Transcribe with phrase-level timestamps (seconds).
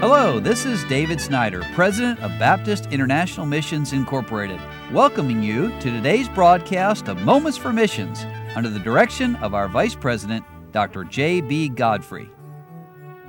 [0.00, 4.58] Hello, this is David Snyder, President of Baptist International Missions Incorporated,
[4.94, 8.24] welcoming you to today's broadcast of Moments for Missions
[8.56, 10.42] under the direction of our Vice President,
[10.72, 11.04] Dr.
[11.04, 11.68] J.B.
[11.68, 12.30] Godfrey.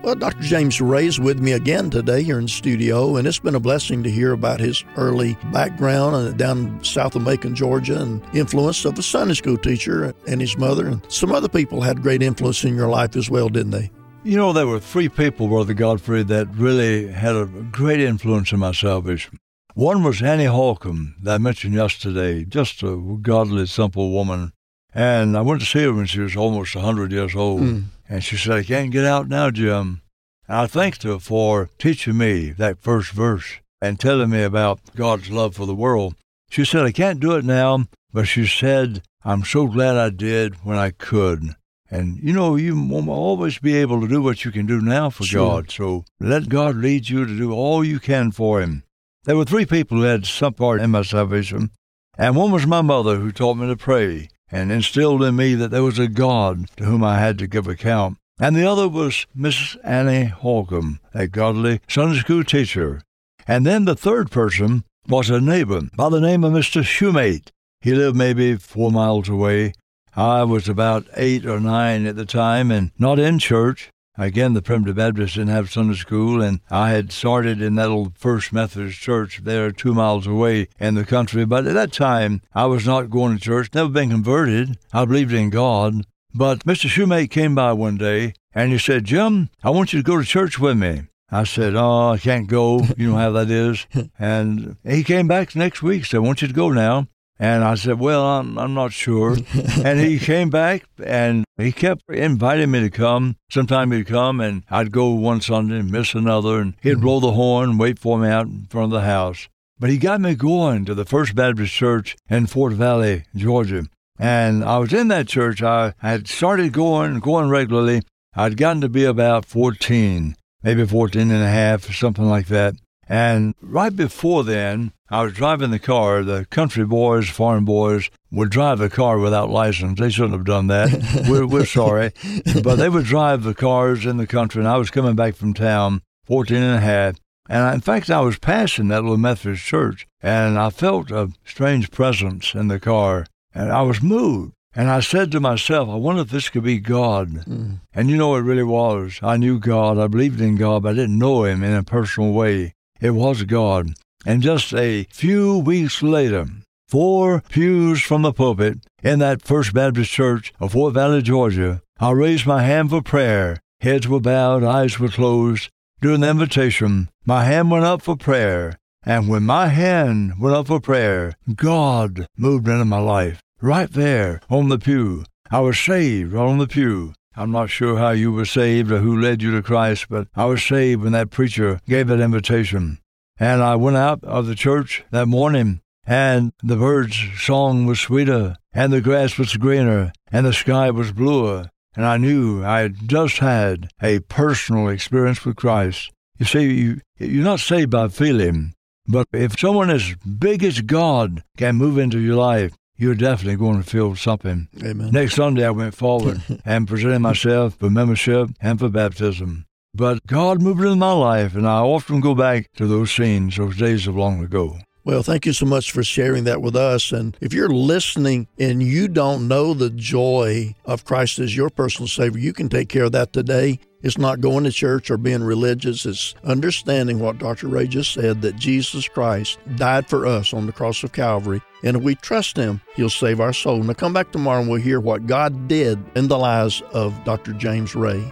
[0.01, 0.43] Well, Dr.
[0.43, 4.01] James Ray is with me again today here in studio, and it's been a blessing
[4.03, 9.03] to hear about his early background down south of Macon, Georgia, and influence of a
[9.03, 10.87] Sunday school teacher and his mother.
[10.87, 13.91] And some other people had great influence in your life as well, didn't they?
[14.23, 18.59] You know, there were three people, Brother Godfrey, that really had a great influence in
[18.59, 19.39] my salvation.
[19.73, 24.53] One was Annie Holcomb, that I mentioned yesterday, just a godly, simple woman.
[24.93, 27.61] And I went to see her when she was almost a 100 years old.
[27.61, 27.83] Mm.
[28.07, 30.01] And she said, I can't get out now, Jim.
[30.47, 35.31] And I thanked her for teaching me that first verse and telling me about God's
[35.31, 36.13] love for the world.
[36.51, 40.63] She said, I can't do it now, but she said, I'm so glad I did
[40.63, 41.55] when I could.
[41.91, 45.09] And you know, you won't always be able to do what you can do now
[45.09, 45.61] for sure.
[45.61, 45.71] God.
[45.71, 48.83] So let God lead you to do all you can for Him.
[49.25, 51.69] There were three people who had some part in my salvation,
[52.17, 55.69] and one was my mother who taught me to pray and instilled in me that
[55.69, 58.17] there was a God to whom I had to give account.
[58.39, 63.01] And the other was Miss Annie Holcomb, a godly Sunday school teacher.
[63.47, 66.81] And then the third person was a neighbor by the name of Mr.
[66.83, 67.49] Shoemate.
[67.81, 69.73] He lived maybe four miles away,
[70.15, 73.89] I was about eight or nine at the time and not in church.
[74.17, 78.17] Again, the Primitive Baptists didn't have Sunday school, and I had started in that old
[78.17, 81.45] First Methodist church there two miles away in the country.
[81.45, 84.77] But at that time, I was not going to church, never been converted.
[84.91, 86.05] I believed in God.
[86.33, 86.89] But Mr.
[86.89, 90.25] Shoemate came by one day, and he said, Jim, I want you to go to
[90.25, 91.03] church with me.
[91.31, 92.81] I said, Oh, I can't go.
[92.97, 93.87] You know how that is.
[94.19, 97.07] and he came back next week, said, I want you to go now.
[97.41, 99.35] And I said, Well, I'm, I'm not sure.
[99.83, 103.35] and he came back and he kept inviting me to come.
[103.49, 107.01] Sometime he'd come and I'd go one Sunday and miss another, and he'd mm-hmm.
[107.01, 109.49] blow the horn, wait for me out in front of the house.
[109.79, 113.85] But he got me going to the First Baptist Church in Fort Valley, Georgia.
[114.19, 115.63] And I was in that church.
[115.63, 118.03] I had started going, going regularly.
[118.35, 122.75] I'd gotten to be about 14, maybe 14 and a half, something like that.
[123.09, 126.23] And right before then, I was driving the car.
[126.23, 129.99] The country boys, farm boys, would drive the car without license.
[129.99, 131.27] They shouldn't have done that.
[131.29, 132.13] we're, we're sorry.
[132.63, 135.53] But they would drive the cars in the country, and I was coming back from
[135.53, 137.15] town, 14 and a half.
[137.49, 141.31] And I, in fact, I was passing that little Methodist church, and I felt a
[141.43, 144.53] strange presence in the car, and I was moved.
[144.73, 147.29] And I said to myself, I wonder if this could be God.
[147.45, 147.81] Mm.
[147.93, 149.19] And you know, it really was.
[149.21, 149.97] I knew God.
[149.97, 152.73] I believed in God, but I didn't know Him in a personal way.
[153.01, 153.93] It was God.
[154.25, 156.45] And just a few weeks later,
[156.87, 162.11] four pews from the pulpit in that First Baptist Church of Fort Valley, Georgia, I
[162.11, 163.59] raised my hand for prayer.
[163.79, 165.69] Heads were bowed, eyes were closed.
[166.01, 168.77] During the invitation, my hand went up for prayer.
[169.03, 173.41] And when my hand went up for prayer, God moved into my life.
[173.59, 175.25] Right there on the pew.
[175.49, 177.13] I was saved right on the pew.
[177.35, 180.45] I'm not sure how you were saved or who led you to Christ, but I
[180.45, 182.99] was saved when that preacher gave that invitation.
[183.39, 188.57] And I went out of the church that morning, and the birds' song was sweeter,
[188.73, 193.09] and the grass was greener, and the sky was bluer, and I knew I had
[193.09, 196.11] just had a personal experience with Christ.
[196.37, 198.73] You see, you, you're not saved by feeling,
[199.07, 203.81] but if someone as big as God can move into your life, you're definitely going
[203.81, 204.67] to feel something.
[204.83, 205.11] Amen.
[205.11, 209.65] Next Sunday, I went forward and presented myself for membership and for baptism.
[209.93, 213.77] But God moved into my life, and I often go back to those scenes, those
[213.77, 214.77] days of long ago.
[215.03, 217.11] Well, thank you so much for sharing that with us.
[217.11, 222.07] And if you're listening and you don't know the joy of Christ as your personal
[222.07, 223.79] Savior, you can take care of that today.
[224.03, 226.05] It's not going to church or being religious.
[226.05, 227.67] It's understanding what Dr.
[227.67, 231.61] Ray just said that Jesus Christ died for us on the cross of Calvary.
[231.83, 233.81] And if we trust Him, He'll save our soul.
[233.81, 237.53] Now, come back tomorrow and we'll hear what God did in the lives of Dr.
[237.53, 238.31] James Ray.